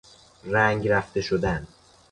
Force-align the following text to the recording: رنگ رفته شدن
رنگ 0.43 0.87
رفته 0.87 1.21
شدن 1.21 1.67